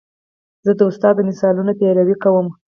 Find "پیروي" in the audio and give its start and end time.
1.79-2.15